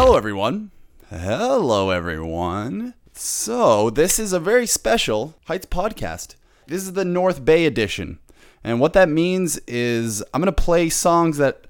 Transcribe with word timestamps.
Hello, 0.00 0.16
everyone. 0.16 0.70
Hello, 1.10 1.90
everyone. 1.90 2.94
So, 3.14 3.90
this 3.90 4.20
is 4.20 4.32
a 4.32 4.38
very 4.38 4.64
special 4.64 5.34
Heights 5.46 5.66
podcast. 5.66 6.36
This 6.68 6.84
is 6.84 6.92
the 6.92 7.04
North 7.04 7.44
Bay 7.44 7.66
edition. 7.66 8.20
And 8.62 8.78
what 8.78 8.92
that 8.92 9.08
means 9.08 9.58
is 9.66 10.22
I'm 10.32 10.40
going 10.40 10.54
to 10.54 10.62
play 10.62 10.88
songs 10.88 11.38
that. 11.38 11.66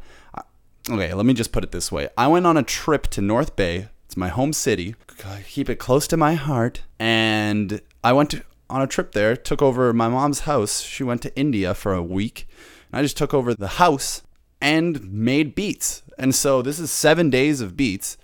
Okay, 0.91 1.15
let 1.15 1.25
me 1.25 1.33
just 1.33 1.53
put 1.53 1.65
it 1.65 1.73
this 1.73 1.91
way. 1.91 2.11
I 2.19 2.27
went 2.27 2.47
on 2.47 2.59
a 2.59 2.63
trip 2.63 3.07
to 3.13 3.23
North 3.23 3.57
Bay. 3.57 3.89
It's 4.05 4.17
my 4.17 4.29
home 4.29 4.53
city. 4.53 4.95
I 5.25 5.41
keep 5.49 5.71
it 5.71 5.77
close 5.77 6.07
to 6.09 6.19
my 6.19 6.35
heart. 6.35 6.83
And 6.99 7.81
I 8.05 8.13
went 8.13 8.29
to, 8.33 8.45
on 8.69 8.83
a 8.83 8.87
trip 8.87 9.13
there, 9.13 9.37
took 9.37 9.63
over 9.63 9.95
my 9.95 10.09
mom's 10.09 10.41
house. 10.41 10.83
She 10.83 11.03
went 11.03 11.23
to 11.23 11.35
India 11.35 11.73
for 11.73 11.95
a 11.95 12.03
week. 12.03 12.47
And 12.93 12.99
I 12.99 13.03
just 13.03 13.17
took 13.17 13.33
over 13.33 13.55
the 13.55 13.69
house 13.69 14.23
and 14.61 15.11
made 15.11 15.55
beats. 15.55 16.03
And 16.19 16.35
so 16.35 16.63
this 16.63 16.79
is 16.79 16.91
seven 16.91 17.31
days 17.31 17.61
of 17.61 17.77
beats. 17.77 18.19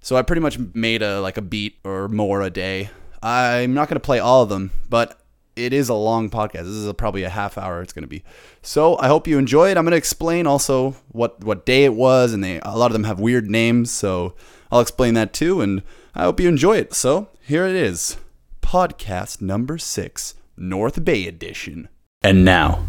So 0.00 0.16
I 0.16 0.22
pretty 0.22 0.40
much 0.40 0.58
made 0.74 1.02
a 1.02 1.20
like 1.20 1.36
a 1.36 1.42
beat 1.42 1.78
or 1.84 2.08
more 2.08 2.42
a 2.42 2.50
day. 2.50 2.90
I'm 3.22 3.74
not 3.74 3.88
gonna 3.88 4.00
play 4.00 4.18
all 4.18 4.42
of 4.42 4.48
them, 4.48 4.70
but 4.88 5.20
it 5.56 5.72
is 5.72 5.88
a 5.88 5.94
long 5.94 6.30
podcast. 6.30 6.64
This 6.64 6.68
is 6.68 6.86
a, 6.86 6.94
probably 6.94 7.22
a 7.22 7.28
half 7.28 7.58
hour. 7.58 7.82
It's 7.82 7.92
gonna 7.92 8.06
be. 8.06 8.24
So 8.62 8.98
I 8.98 9.08
hope 9.08 9.26
you 9.26 9.38
enjoy 9.38 9.70
it. 9.70 9.76
I'm 9.76 9.84
gonna 9.84 9.96
explain 9.96 10.46
also 10.46 10.96
what 11.08 11.44
what 11.44 11.66
day 11.66 11.84
it 11.84 11.94
was, 11.94 12.32
and 12.32 12.42
they 12.42 12.60
a 12.60 12.76
lot 12.76 12.86
of 12.86 12.94
them 12.94 13.04
have 13.04 13.20
weird 13.20 13.50
names. 13.50 13.90
So 13.90 14.34
I'll 14.72 14.80
explain 14.80 15.14
that 15.14 15.32
too, 15.32 15.60
and 15.60 15.82
I 16.14 16.22
hope 16.24 16.40
you 16.40 16.48
enjoy 16.48 16.78
it. 16.78 16.94
So 16.94 17.28
here 17.42 17.66
it 17.66 17.76
is, 17.76 18.16
podcast 18.62 19.40
number 19.40 19.78
six, 19.78 20.34
North 20.56 21.04
Bay 21.04 21.26
edition. 21.26 21.88
And 22.22 22.44
now, 22.44 22.86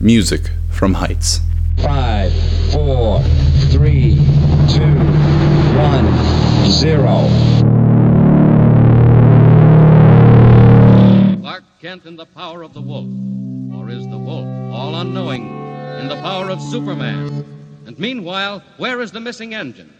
music 0.00 0.50
from 0.70 0.94
Heights. 0.94 1.40
Five, 1.78 2.32
four, 2.72 3.20
three, 3.70 4.14
two, 4.68 4.94
one, 5.76 6.06
zero. 6.70 7.28
Clark 11.40 11.64
Kent 11.80 12.04
in 12.06 12.16
the 12.16 12.26
power 12.34 12.62
of 12.62 12.74
the 12.74 12.80
wolf? 12.80 13.06
Or 13.74 13.90
is 13.90 14.06
the 14.08 14.18
wolf, 14.18 14.46
all 14.72 14.94
unknowing, 14.96 15.48
in 16.00 16.08
the 16.08 16.20
power 16.22 16.50
of 16.50 16.60
Superman? 16.62 17.44
And 17.86 17.98
meanwhile, 17.98 18.62
where 18.76 19.00
is 19.00 19.10
the 19.10 19.20
missing 19.20 19.54
engine? 19.54 19.92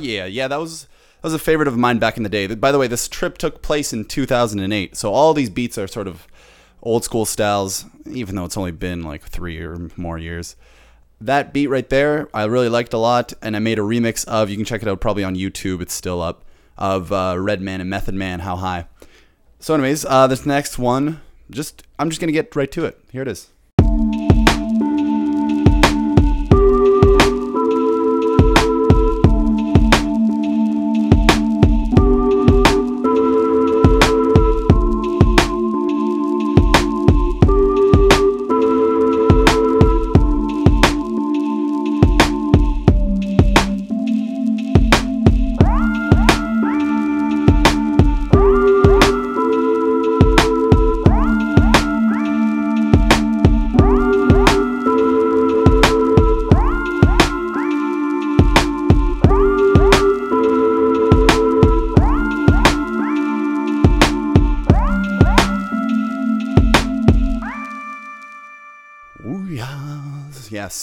Yeah, 0.00 0.26
yeah, 0.26 0.48
that 0.48 0.60
was 0.60 0.82
that 0.82 1.24
was 1.24 1.34
a 1.34 1.38
favorite 1.38 1.68
of 1.68 1.76
mine 1.76 1.98
back 1.98 2.16
in 2.16 2.22
the 2.22 2.28
day. 2.28 2.46
By 2.46 2.72
the 2.72 2.78
way, 2.78 2.86
this 2.86 3.08
trip 3.08 3.38
took 3.38 3.62
place 3.62 3.92
in 3.92 4.04
2008, 4.04 4.96
so 4.96 5.12
all 5.12 5.34
these 5.34 5.50
beats 5.50 5.78
are 5.78 5.86
sort 5.86 6.06
of 6.06 6.26
old 6.82 7.04
school 7.04 7.24
styles, 7.24 7.84
even 8.06 8.36
though 8.36 8.44
it's 8.44 8.56
only 8.56 8.72
been 8.72 9.02
like 9.02 9.24
three 9.24 9.60
or 9.60 9.90
more 9.96 10.18
years. 10.18 10.56
That 11.20 11.52
beat 11.52 11.68
right 11.68 11.88
there, 11.88 12.28
I 12.34 12.44
really 12.44 12.68
liked 12.68 12.92
a 12.92 12.98
lot, 12.98 13.32
and 13.40 13.56
I 13.56 13.58
made 13.58 13.78
a 13.78 13.82
remix 13.82 14.24
of. 14.26 14.50
You 14.50 14.56
can 14.56 14.66
check 14.66 14.82
it 14.82 14.88
out 14.88 15.00
probably 15.00 15.24
on 15.24 15.34
YouTube. 15.34 15.80
It's 15.80 15.94
still 15.94 16.20
up 16.20 16.44
of 16.76 17.10
uh, 17.10 17.36
Redman 17.38 17.80
and 17.80 17.88
Method 17.88 18.14
Man. 18.14 18.40
How 18.40 18.56
high? 18.56 18.86
So, 19.58 19.74
anyways, 19.74 20.04
uh, 20.04 20.26
this 20.26 20.44
next 20.44 20.78
one, 20.78 21.22
just 21.50 21.82
I'm 21.98 22.10
just 22.10 22.20
gonna 22.20 22.32
get 22.32 22.54
right 22.54 22.70
to 22.72 22.84
it. 22.84 23.00
Here 23.10 23.22
it 23.22 23.28
is. 23.28 23.50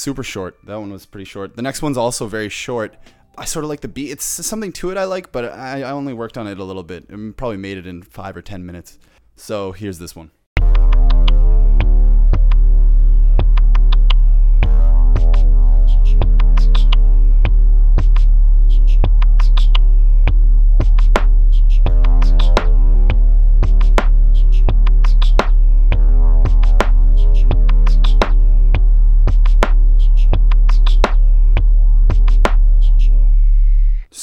Super 0.04 0.24
short. 0.24 0.58
That 0.66 0.80
one 0.80 0.92
was 0.92 1.06
pretty 1.06 1.26
short. 1.26 1.56
The 1.56 1.62
next 1.62 1.82
one's 1.82 1.98
also 1.98 2.28
very 2.28 2.50
short. 2.50 2.96
I 3.38 3.46
sort 3.46 3.66
of 3.66 3.70
like 3.70 3.82
the 3.82 3.88
beat. 3.88 4.12
It's 4.12 4.26
something 4.26 4.72
to 4.74 4.92
it 4.92 4.98
I 4.98 5.06
like, 5.06 5.32
but 5.32 5.46
I, 5.46 5.82
I 5.82 5.92
only 5.92 6.14
worked 6.14 6.38
on 6.38 6.46
it 6.46 6.60
a 6.60 6.64
little 6.64 6.84
bit. 6.84 7.10
and 7.10 7.36
probably 7.36 7.58
made 7.58 7.78
it 7.78 7.88
in 7.88 8.04
five 8.04 8.38
or 8.38 8.42
ten 8.42 8.66
minutes. 8.66 9.00
So 9.36 9.72
here's 9.72 9.98
this 9.98 10.16
one. 10.16 10.30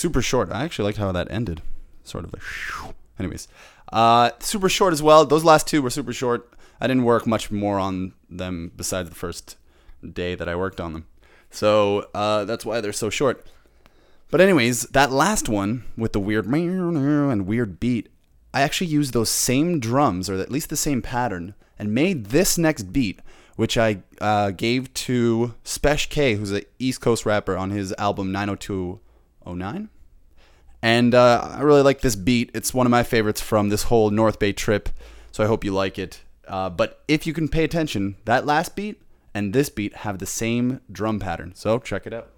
Super 0.01 0.23
short. 0.23 0.51
I 0.51 0.65
actually 0.65 0.87
liked 0.87 0.99
how 0.99 1.13
that 1.13 1.31
ended. 1.31 1.63
Sort 2.05 2.25
of 2.25 2.35
a. 2.35 2.39
Anyways, 3.19 3.49
uh, 3.93 4.31
super 4.41 4.69
short 4.69 4.93
as 4.93 5.03
well. 5.03 5.27
Those 5.27 5.45
last 5.45 5.67
two 5.67 5.83
were 5.83 5.91
super 5.91 6.13
short. 6.13 6.51
I 6.81 6.87
didn't 6.87 7.05
work 7.05 7.27
much 7.27 7.51
more 7.51 7.79
on 7.79 8.15
them 8.31 8.73
besides 8.75 9.11
the 9.11 9.15
first 9.15 9.57
day 10.13 10.35
that 10.35 10.49
I 10.49 10.57
worked 10.57 10.81
on 10.81 10.95
them. 10.95 11.07
So 11.51 12.09
uh, 12.15 12.45
that's 12.47 12.65
why 12.65 12.81
they're 12.81 12.93
so 12.93 13.11
short. 13.11 13.47
But 14.31 14.41
anyways, 14.41 14.83
that 14.85 15.11
last 15.11 15.49
one 15.49 15.85
with 15.97 16.13
the 16.13 16.21
weird 16.21 16.47
and 16.47 17.47
weird 17.47 17.81
beat, 17.81 18.09
I 18.55 18.63
actually 18.63 18.87
used 18.87 19.13
those 19.13 19.29
same 19.29 19.81
drums 19.81 20.31
or 20.31 20.35
at 20.37 20.51
least 20.51 20.71
the 20.71 20.77
same 20.77 21.03
pattern 21.03 21.55
and 21.79 21.93
made 21.93 22.27
this 22.27 22.57
next 22.57 22.93
beat, 22.93 23.21
which 23.57 23.77
I 23.77 24.03
uh, 24.21 24.53
gave 24.53 24.95
to 24.95 25.55
Spesh 25.65 26.09
K, 26.09 26.37
who's 26.37 26.53
an 26.53 26.63
East 26.79 27.01
Coast 27.01 27.27
rapper 27.27 27.57
on 27.57 27.71
his 27.71 27.93
album 27.99 28.33
09. 29.47 29.89
And 30.83 31.15
uh, 31.15 31.57
I 31.57 31.61
really 31.61 31.83
like 31.83 32.01
this 32.01 32.17
beat. 32.17 32.51
It's 32.55 32.73
one 32.73 32.87
of 32.87 32.91
my 32.91 33.03
favorites 33.03 33.41
from 33.41 33.69
this 33.69 33.85
whole 33.85 34.11
North 34.11 34.39
Bay 34.39 34.53
trip, 34.53 34.89
so 35.31 35.45
I 35.45 35.47
hope 35.47 35.65
you 35.65 35.73
like 35.73 35.99
it. 35.99 36.23
Uh, 36.49 36.71
but 36.71 37.03
if 37.07 37.27
you 37.27 37.33
can 37.33 37.49
pay 37.49 37.65
attention, 37.65 38.17
that 38.25 38.47
last 38.47 38.75
beat 38.75 39.01
and 39.35 39.53
this 39.53 39.69
beat 39.69 39.95
have 39.97 40.19
the 40.19 40.27
same 40.27 40.81
drum 40.91 41.21
pattern, 41.21 41.55
so 41.55 41.79
check 41.79 42.07
it 42.07 42.15
out. 42.15 42.31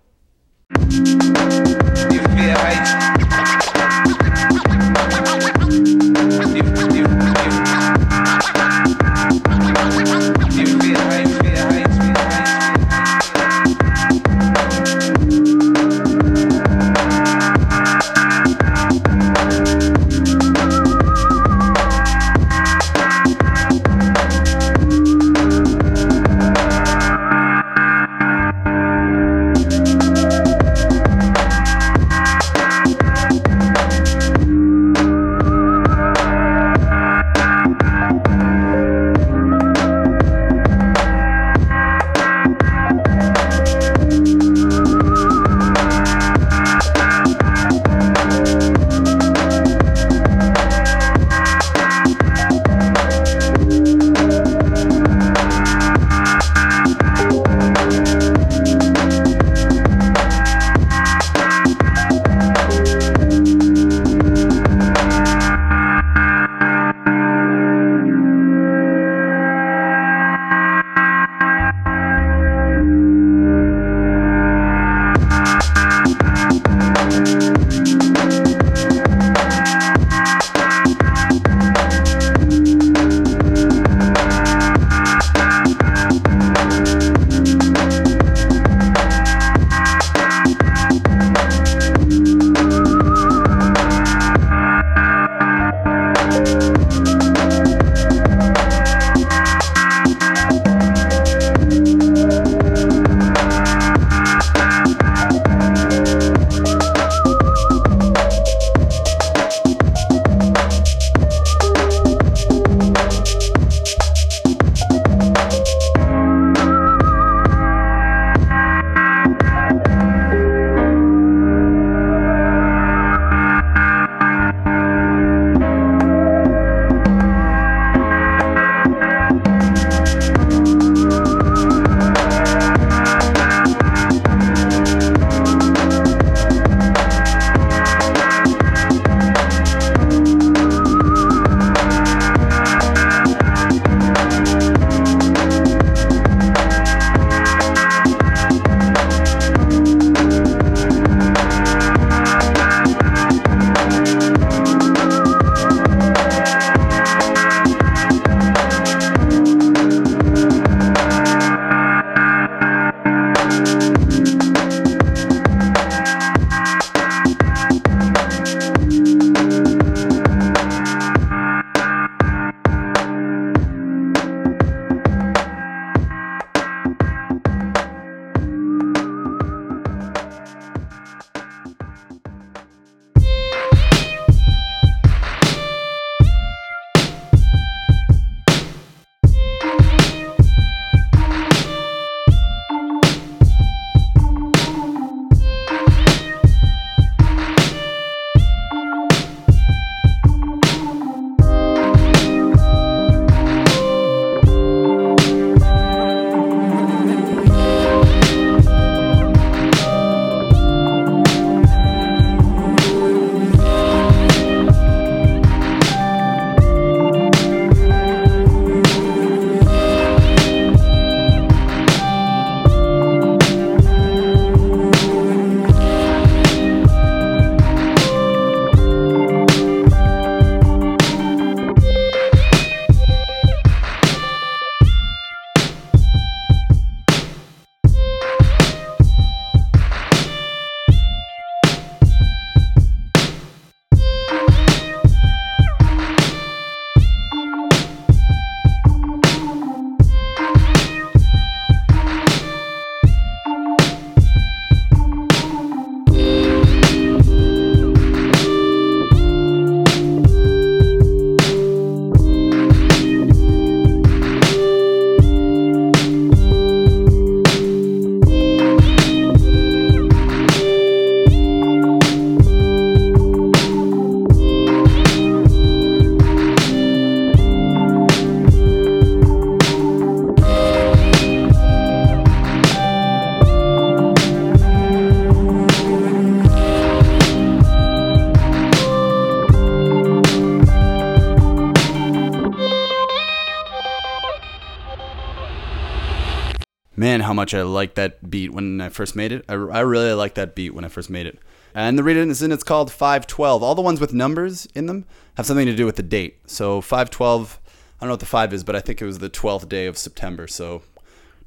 Man, 297.02 297.20
how 297.20 297.32
much 297.32 297.52
I 297.52 297.62
liked 297.62 297.96
that 297.96 298.30
beat 298.30 298.52
when 298.52 298.80
I 298.80 298.88
first 298.88 299.16
made 299.16 299.32
it. 299.32 299.44
I, 299.48 299.54
I 299.54 299.80
really 299.80 300.12
liked 300.12 300.36
that 300.36 300.54
beat 300.54 300.72
when 300.72 300.84
I 300.84 300.88
first 300.88 301.10
made 301.10 301.26
it. 301.26 301.36
And 301.74 301.98
the 301.98 302.04
reason 302.04 302.52
it's 302.52 302.62
called 302.62 302.92
512, 302.92 303.60
all 303.60 303.74
the 303.74 303.82
ones 303.82 303.98
with 303.98 304.12
numbers 304.12 304.68
in 304.72 304.86
them 304.86 305.06
have 305.36 305.44
something 305.44 305.66
to 305.66 305.74
do 305.74 305.84
with 305.84 305.96
the 305.96 306.04
date. 306.04 306.38
So 306.46 306.80
512, 306.80 307.58
I 307.66 307.72
don't 308.00 308.08
know 308.08 308.12
what 308.12 308.20
the 308.20 308.26
5 308.26 308.52
is, 308.52 308.62
but 308.62 308.76
I 308.76 308.80
think 308.80 309.02
it 309.02 309.06
was 309.06 309.18
the 309.18 309.28
12th 309.28 309.68
day 309.68 309.86
of 309.86 309.98
September. 309.98 310.46
So 310.46 310.82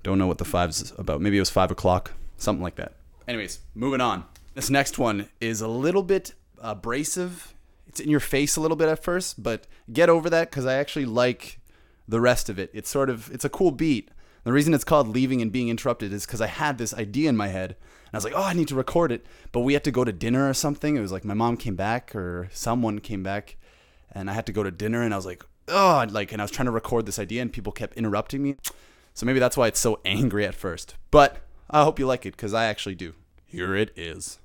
don't 0.03 0.17
know 0.17 0.27
what 0.27 0.39
the 0.39 0.45
5's 0.45 0.91
about. 0.97 1.21
Maybe 1.21 1.37
it 1.37 1.41
was 1.41 1.49
5 1.49 1.71
o'clock, 1.71 2.11
something 2.37 2.61
like 2.61 2.75
that. 2.75 2.91
Anyways, 3.25 3.59
moving 3.73 4.01
on. 4.01 4.25
This 4.55 4.69
next 4.69 4.99
one 4.99 5.29
is 5.39 5.61
a 5.61 5.69
little 5.69 6.03
bit 6.03 6.33
abrasive. 6.59 7.53
It's 7.87 8.01
in 8.01 8.09
your 8.09 8.19
face 8.19 8.57
a 8.57 8.61
little 8.61 8.75
bit 8.75 8.89
at 8.89 9.01
first, 9.01 9.41
but 9.41 9.67
get 9.93 10.09
over 10.09 10.29
that 10.29 10.49
because 10.49 10.65
I 10.65 10.73
actually 10.73 11.05
like 11.05 11.59
the 12.09 12.19
rest 12.19 12.49
of 12.49 12.59
it. 12.59 12.71
It's 12.73 12.89
sort 12.89 13.09
of, 13.09 13.31
it's 13.31 13.45
a 13.45 13.49
cool 13.49 13.71
beat. 13.71 14.09
The 14.45 14.53
reason 14.53 14.75
it's 14.75 14.83
called 14.83 15.07
Leaving 15.07 15.41
and 15.41 15.51
Being 15.51 15.69
Interrupted 15.69 16.13
is 16.13 16.27
because 16.27 16.39
I 16.39 16.45
had 16.45 16.77
this 16.77 16.93
idea 16.93 17.29
in 17.29 17.35
my 17.35 17.47
head. 17.47 17.71
And 17.71 18.13
I 18.13 18.17
was 18.17 18.23
like, 18.23 18.35
oh, 18.35 18.43
I 18.43 18.53
need 18.53 18.67
to 18.67 18.75
record 18.75 19.11
it. 19.11 19.25
But 19.51 19.61
we 19.61 19.73
had 19.73 19.83
to 19.85 19.91
go 19.91 20.03
to 20.03 20.13
dinner 20.13 20.47
or 20.47 20.53
something. 20.53 20.95
It 20.95 20.99
was 20.99 21.11
like 21.11 21.25
my 21.25 21.33
mom 21.33 21.57
came 21.57 21.75
back 21.75 22.15
or 22.15 22.47
someone 22.53 22.99
came 22.99 23.23
back 23.23 23.57
and 24.11 24.29
I 24.29 24.33
had 24.33 24.45
to 24.45 24.51
go 24.51 24.61
to 24.61 24.69
dinner 24.69 25.01
and 25.01 25.15
I 25.15 25.17
was 25.17 25.25
like, 25.25 25.43
oh, 25.67 26.05
like, 26.11 26.31
and 26.31 26.39
I 26.39 26.45
was 26.45 26.51
trying 26.51 26.67
to 26.67 26.71
record 26.71 27.07
this 27.07 27.17
idea 27.17 27.41
and 27.41 27.51
people 27.51 27.71
kept 27.71 27.97
interrupting 27.97 28.43
me. 28.43 28.55
So 29.15 29.25
maybe 29.25 29.39
that's 29.39 29.57
why 29.57 29.65
it's 29.65 29.79
so 29.79 29.99
angry 30.05 30.45
at 30.45 30.53
first. 30.53 30.93
But 31.09 31.37
I 31.71 31.83
hope 31.83 31.97
you 31.97 32.05
like 32.05 32.27
it 32.27 32.37
because 32.37 32.53
I 32.53 32.65
actually 32.65 32.95
do. 32.95 33.15
Here 33.47 33.75
it 33.75 33.91
is. 33.95 34.37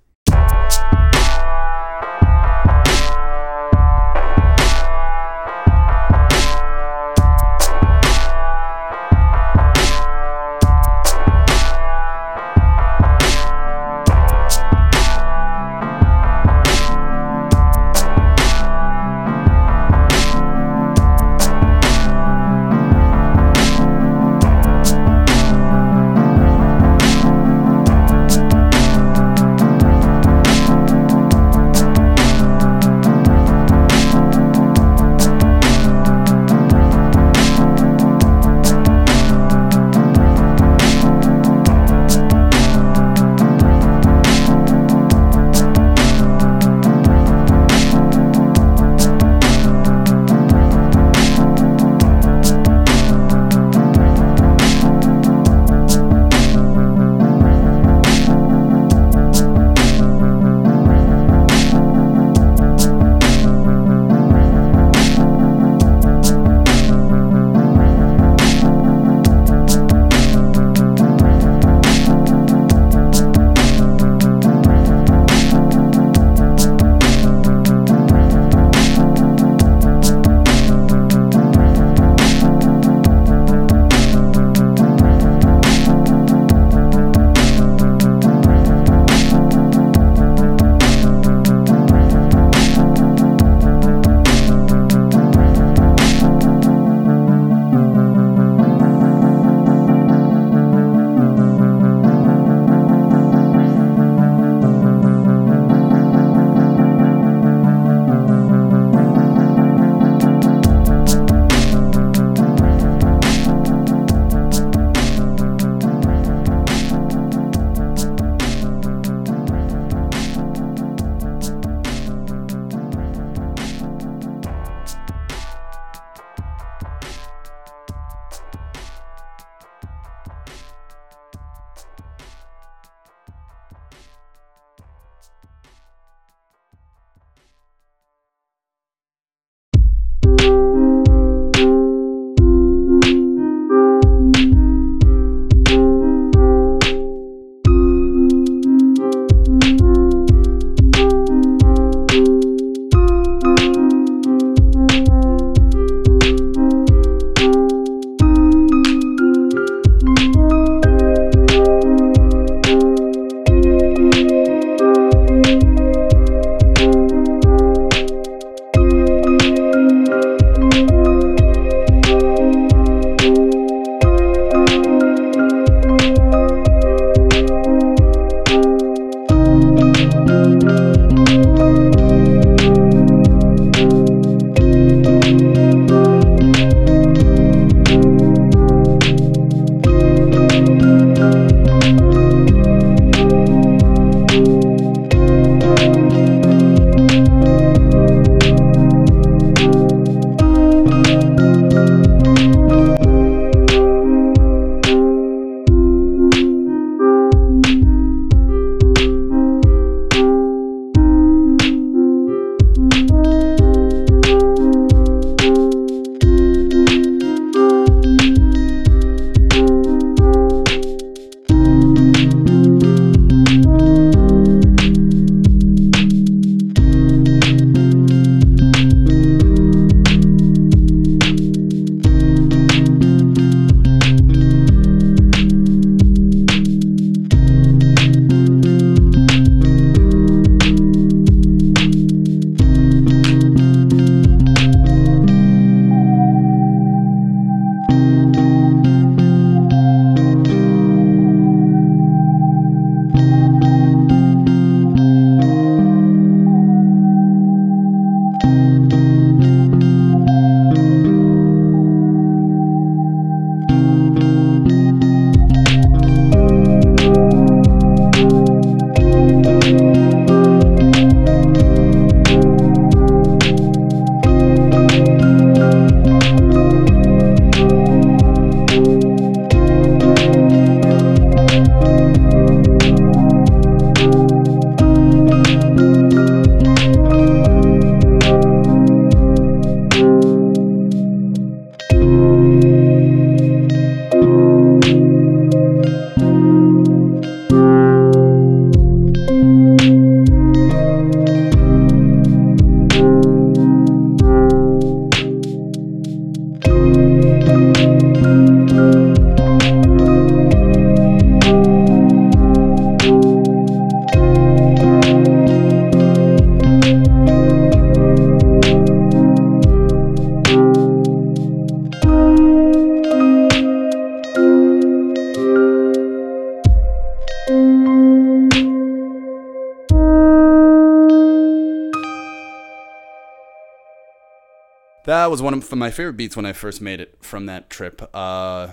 That 335.10 335.28
was 335.28 335.42
one 335.42 335.54
of 335.54 335.74
my 335.74 335.90
favorite 335.90 336.12
beats 336.12 336.36
when 336.36 336.46
I 336.46 336.52
first 336.52 336.80
made 336.80 337.00
it 337.00 337.16
from 337.20 337.46
that 337.46 337.68
trip. 337.68 338.08
Uh, 338.14 338.68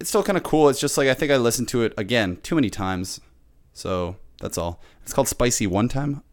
it's 0.00 0.10
still 0.10 0.24
kind 0.24 0.36
of 0.36 0.42
cool. 0.42 0.68
It's 0.68 0.80
just 0.80 0.98
like 0.98 1.06
I 1.06 1.14
think 1.14 1.30
I 1.30 1.36
listened 1.36 1.68
to 1.68 1.84
it 1.84 1.94
again 1.96 2.38
too 2.42 2.56
many 2.56 2.68
times. 2.68 3.20
So 3.74 4.16
that's 4.40 4.58
all. 4.58 4.82
It's 5.04 5.12
called 5.12 5.28
Spicy 5.28 5.68
One 5.68 5.88
Time. 5.88 6.24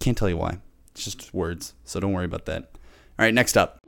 Can't 0.00 0.16
tell 0.16 0.30
you 0.30 0.38
why. 0.38 0.56
It's 0.92 1.04
just 1.04 1.34
words. 1.34 1.74
So 1.84 2.00
don't 2.00 2.14
worry 2.14 2.24
about 2.24 2.46
that. 2.46 2.70
All 3.18 3.26
right, 3.26 3.34
next 3.34 3.58
up. 3.58 3.78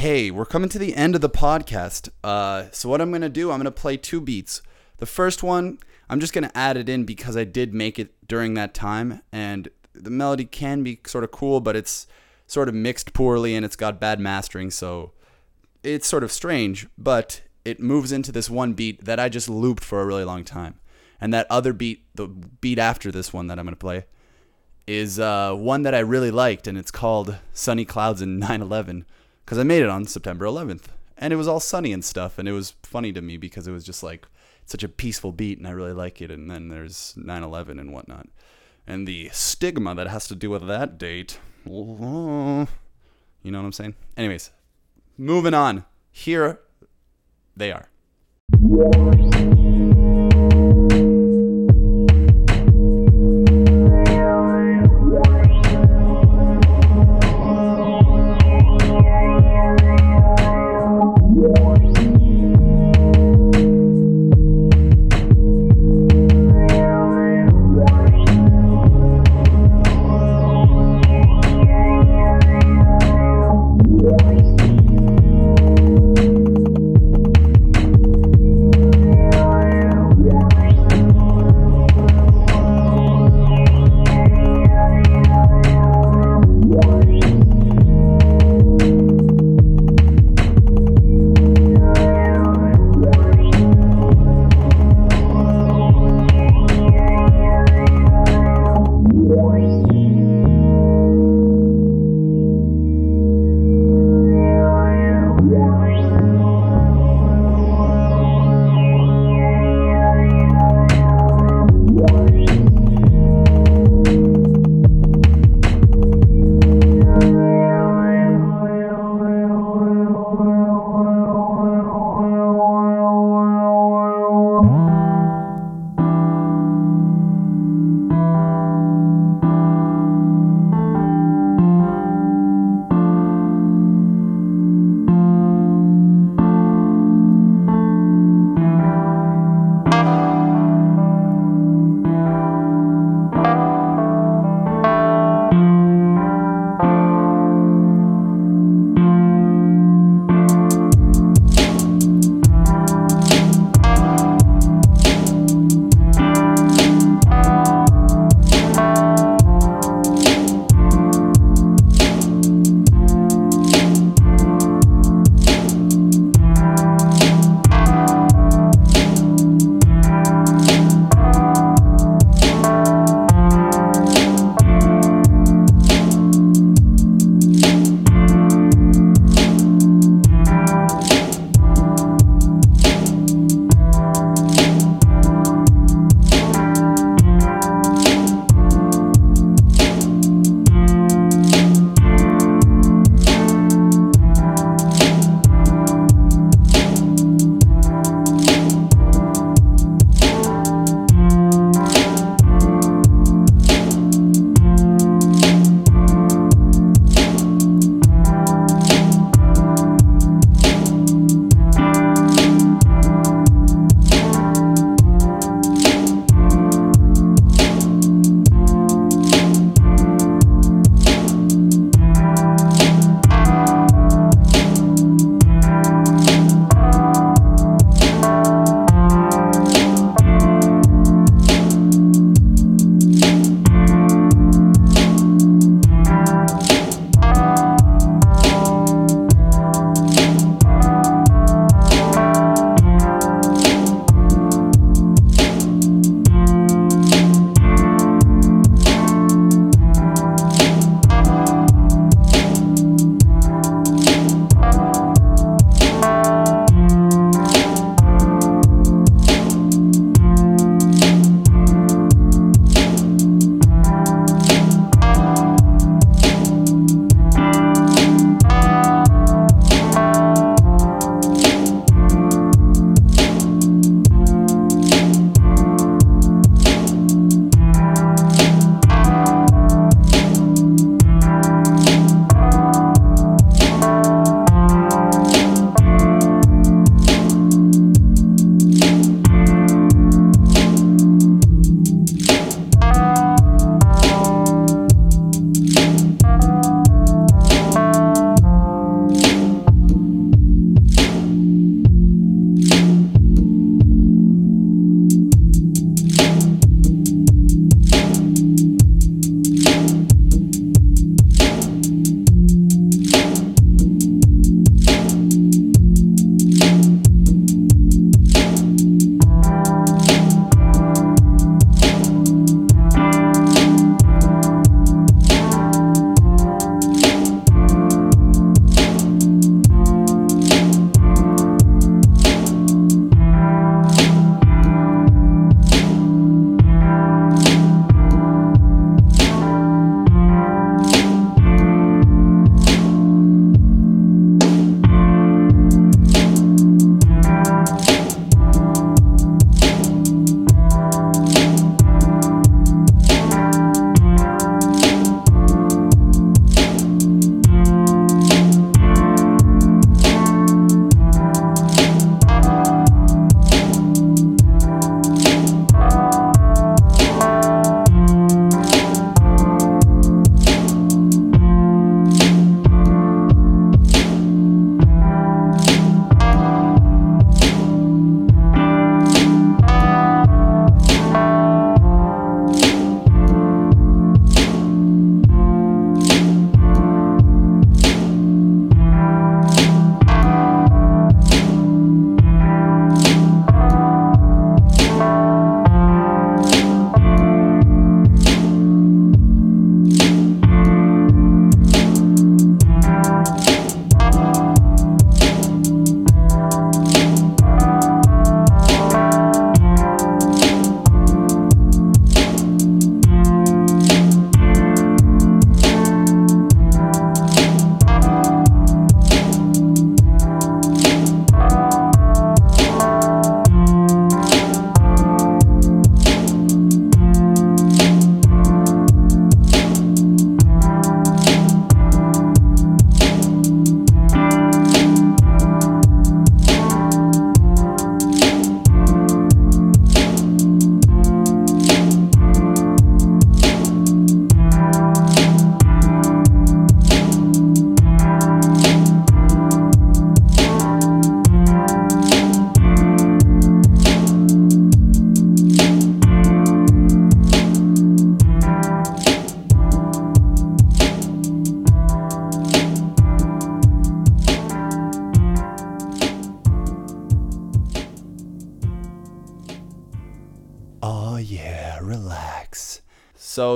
Okay, 0.00 0.30
we're 0.30 0.46
coming 0.46 0.70
to 0.70 0.78
the 0.78 0.96
end 0.96 1.14
of 1.14 1.20
the 1.20 1.28
podcast. 1.28 2.08
Uh, 2.24 2.68
so 2.72 2.88
what 2.88 3.02
I'm 3.02 3.12
gonna 3.12 3.28
do, 3.28 3.50
I'm 3.50 3.58
gonna 3.58 3.70
play 3.70 3.98
two 3.98 4.18
beats. 4.18 4.62
The 4.96 5.04
first 5.04 5.42
one, 5.42 5.78
I'm 6.08 6.20
just 6.20 6.32
gonna 6.32 6.50
add 6.54 6.78
it 6.78 6.88
in 6.88 7.04
because 7.04 7.36
I 7.36 7.44
did 7.44 7.74
make 7.74 7.98
it 7.98 8.14
during 8.26 8.54
that 8.54 8.72
time, 8.72 9.20
and 9.30 9.68
the 9.92 10.08
melody 10.08 10.46
can 10.46 10.82
be 10.82 11.00
sort 11.06 11.22
of 11.22 11.30
cool, 11.32 11.60
but 11.60 11.76
it's 11.76 12.06
sort 12.46 12.66
of 12.66 12.74
mixed 12.74 13.12
poorly 13.12 13.54
and 13.54 13.62
it's 13.62 13.76
got 13.76 14.00
bad 14.00 14.20
mastering, 14.20 14.70
so 14.70 15.12
it's 15.82 16.06
sort 16.06 16.24
of 16.24 16.32
strange. 16.32 16.86
But 16.96 17.42
it 17.66 17.78
moves 17.78 18.10
into 18.10 18.32
this 18.32 18.48
one 18.48 18.72
beat 18.72 19.04
that 19.04 19.20
I 19.20 19.28
just 19.28 19.50
looped 19.50 19.84
for 19.84 20.00
a 20.00 20.06
really 20.06 20.24
long 20.24 20.44
time, 20.44 20.76
and 21.20 21.30
that 21.34 21.46
other 21.50 21.74
beat, 21.74 22.06
the 22.14 22.26
beat 22.26 22.78
after 22.78 23.12
this 23.12 23.34
one 23.34 23.48
that 23.48 23.58
I'm 23.58 23.66
gonna 23.66 23.76
play, 23.76 24.06
is 24.86 25.20
uh, 25.20 25.52
one 25.52 25.82
that 25.82 25.94
I 25.94 25.98
really 25.98 26.30
liked, 26.30 26.66
and 26.66 26.78
it's 26.78 26.90
called 26.90 27.36
"Sunny 27.52 27.84
Clouds 27.84 28.22
and 28.22 28.42
9/11." 28.42 29.04
Because 29.50 29.58
I 29.58 29.64
made 29.64 29.82
it 29.82 29.88
on 29.88 30.04
September 30.04 30.44
11th, 30.44 30.84
and 31.18 31.32
it 31.32 31.36
was 31.36 31.48
all 31.48 31.58
sunny 31.58 31.92
and 31.92 32.04
stuff, 32.04 32.38
and 32.38 32.48
it 32.48 32.52
was 32.52 32.74
funny 32.84 33.12
to 33.12 33.20
me 33.20 33.36
because 33.36 33.66
it 33.66 33.72
was 33.72 33.82
just 33.82 34.00
like 34.00 34.28
such 34.64 34.84
a 34.84 34.88
peaceful 34.88 35.32
beat, 35.32 35.58
and 35.58 35.66
I 35.66 35.72
really 35.72 35.92
like 35.92 36.22
it. 36.22 36.30
And 36.30 36.48
then 36.48 36.68
there's 36.68 37.14
9/11 37.18 37.80
and 37.80 37.92
whatnot, 37.92 38.28
and 38.86 39.08
the 39.08 39.28
stigma 39.32 39.96
that 39.96 40.06
has 40.06 40.28
to 40.28 40.36
do 40.36 40.50
with 40.50 40.68
that 40.68 40.98
date. 40.98 41.40
You 41.64 41.72
know 41.72 42.68
what 43.42 43.64
I'm 43.64 43.72
saying? 43.72 43.96
Anyways, 44.16 44.52
moving 45.18 45.52
on. 45.52 45.84
Here 46.12 46.60
they 47.56 47.72
are. 47.72 47.88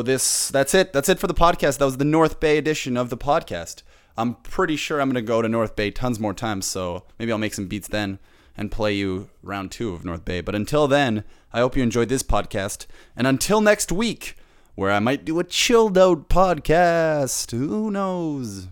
This 0.04 0.48
that's 0.48 0.74
it. 0.74 0.92
That's 0.92 1.08
it 1.08 1.18
for 1.18 1.26
the 1.26 1.34
podcast. 1.34 1.78
That 1.78 1.84
was 1.84 1.96
the 1.96 2.04
North 2.04 2.40
Bay 2.40 2.58
edition 2.58 2.96
of 2.96 3.10
the 3.10 3.16
podcast. 3.16 3.82
I'm 4.16 4.34
pretty 4.36 4.76
sure 4.76 5.00
I'm 5.00 5.08
gonna 5.08 5.22
go 5.22 5.42
to 5.42 5.48
North 5.48 5.74
Bay 5.74 5.90
tons 5.90 6.20
more 6.20 6.34
times, 6.34 6.66
so 6.66 7.04
maybe 7.18 7.32
I'll 7.32 7.38
make 7.38 7.54
some 7.54 7.66
beats 7.66 7.88
then 7.88 8.18
and 8.56 8.70
play 8.70 8.94
you 8.94 9.30
round 9.42 9.70
two 9.72 9.92
of 9.92 10.04
North 10.04 10.24
Bay. 10.24 10.40
But 10.40 10.54
until 10.54 10.86
then, 10.86 11.24
I 11.52 11.60
hope 11.60 11.76
you 11.76 11.82
enjoyed 11.82 12.08
this 12.08 12.22
podcast. 12.22 12.86
And 13.16 13.26
until 13.26 13.60
next 13.60 13.90
week, 13.90 14.36
where 14.74 14.90
I 14.90 14.98
might 14.98 15.24
do 15.24 15.38
a 15.38 15.44
chilled 15.44 15.96
out 15.98 16.28
podcast. 16.28 17.50
Who 17.50 17.90
knows? 17.90 18.68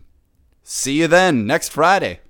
See 0.62 1.00
you 1.00 1.08
then 1.08 1.46
next 1.46 1.70
Friday. 1.70 2.20